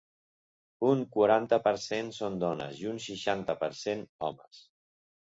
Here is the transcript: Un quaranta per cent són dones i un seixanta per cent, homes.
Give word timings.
Un 0.91 1.01
quaranta 1.17 1.59
per 1.67 1.73
cent 1.83 2.09
són 2.19 2.39
dones 2.43 2.79
i 2.85 2.89
un 2.93 2.97
seixanta 3.03 3.55
per 3.65 3.69
cent, 3.81 4.01
homes. 4.29 4.63